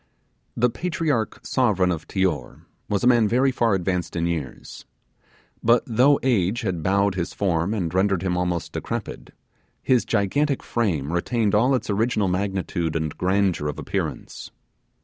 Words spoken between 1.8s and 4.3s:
of Tior was a man very far advanced in